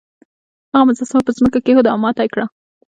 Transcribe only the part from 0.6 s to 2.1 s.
هغه مجسمه په ځمکه کیښوده او